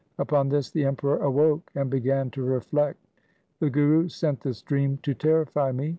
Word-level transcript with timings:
Upon 0.17 0.49
this 0.49 0.71
the 0.71 0.83
Emperor 0.83 1.17
awoke 1.17 1.69
and 1.75 1.87
began 1.87 2.31
to 2.31 2.41
reflect.' 2.41 3.05
The 3.59 3.69
Guru 3.69 4.09
sent 4.09 4.41
this 4.41 4.63
dream 4.63 4.97
to 5.03 5.13
terrify 5.13 5.71
me. 5.71 5.89